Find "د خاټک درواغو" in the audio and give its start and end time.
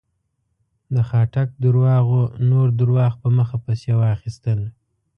0.93-2.21